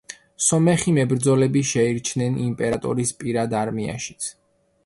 [0.43, 4.33] სომეხი მებრძოლები შეირჩნენ იმპერატორის პირად არმიაშიც.